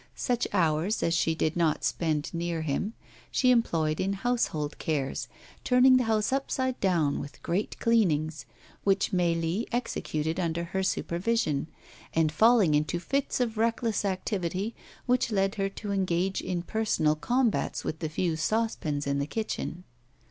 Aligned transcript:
Such 0.15 0.47
hours 0.51 1.03
as 1.03 1.13
she 1.13 1.35
did 1.35 1.55
not 1.55 1.83
spend 1.83 2.33
near 2.33 2.63
him, 2.63 2.93
she 3.29 3.51
employed 3.51 3.99
in 3.99 4.13
household 4.13 4.79
cares, 4.79 5.27
turning 5.63 5.97
the 5.97 6.05
house 6.05 6.33
upside 6.33 6.79
down 6.79 7.19
with 7.19 7.43
great 7.43 7.77
cleanings, 7.79 8.47
which 8.83 9.11
Mélie 9.11 9.67
executed 9.71 10.39
under 10.39 10.63
her 10.63 10.81
supervision, 10.81 11.67
and 12.15 12.31
falling 12.31 12.73
into 12.73 12.99
fits 12.99 13.39
of 13.39 13.59
reckless 13.59 14.03
activity, 14.03 14.73
which 15.05 15.31
led 15.31 15.53
her 15.61 15.69
to 15.69 15.91
engage 15.91 16.41
in 16.41 16.63
personal 16.63 17.13
combats 17.15 17.83
with 17.83 17.99
the 17.99 18.09
few 18.09 18.35
saucepans 18.35 19.05
in 19.05 19.19
the 19.19 19.27
kitchen. 19.27 19.83